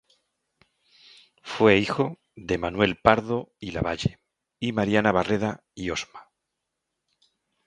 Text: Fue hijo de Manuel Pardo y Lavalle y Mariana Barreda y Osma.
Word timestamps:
Fue 1.43 1.77
hijo 1.77 2.17
de 2.35 2.57
Manuel 2.57 2.95
Pardo 2.99 3.53
y 3.59 3.69
Lavalle 3.69 4.17
y 4.59 4.71
Mariana 4.71 5.11
Barreda 5.11 5.63
y 5.75 5.91
Osma. 5.91 6.31